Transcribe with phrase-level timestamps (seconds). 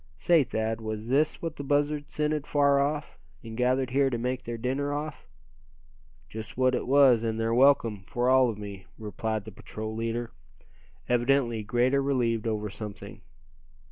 [0.17, 4.41] "Say, Thad, was this what the buzzards scented far off, and gathered here to make
[4.43, 5.27] their dinner off?"
[6.27, 10.31] "Just what it was, and they're welcome, for all of me," replied the patrol leader;
[11.07, 13.21] evidently greatly relieved over something.